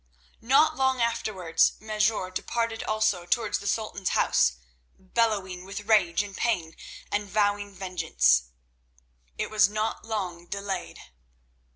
Not 0.41 0.75
long 0.75 0.99
afterwards 0.99 1.73
Mesrour 1.79 2.31
departed 2.31 2.81
also, 2.81 3.27
towards 3.27 3.59
the 3.59 3.67
Sultan's 3.67 4.09
house, 4.17 4.53
bellowing 4.97 5.63
with 5.63 5.81
rage 5.81 6.23
and 6.23 6.35
pain 6.35 6.75
and 7.11 7.29
vowing 7.29 7.71
vengeance. 7.75 8.45
It 9.37 9.51
was 9.51 9.69
not 9.69 10.03
long 10.03 10.47
delayed. 10.47 10.99